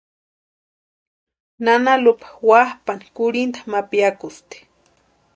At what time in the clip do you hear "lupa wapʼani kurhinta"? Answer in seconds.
2.03-3.59